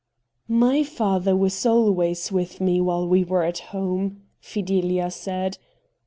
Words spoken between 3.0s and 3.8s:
we were at